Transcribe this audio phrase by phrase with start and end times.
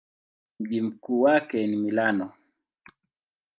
[0.59, 2.31] Mji mkuu wake ni Milano.